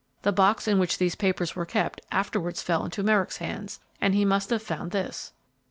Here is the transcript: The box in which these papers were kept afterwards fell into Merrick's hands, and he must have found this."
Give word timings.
The 0.23 0.31
box 0.31 0.67
in 0.67 0.79
which 0.79 0.97
these 0.97 1.13
papers 1.13 1.55
were 1.55 1.63
kept 1.63 2.01
afterwards 2.11 2.63
fell 2.63 2.83
into 2.83 3.03
Merrick's 3.03 3.37
hands, 3.37 3.79
and 4.01 4.15
he 4.15 4.25
must 4.25 4.49
have 4.49 4.63
found 4.63 4.89
this." 4.89 5.31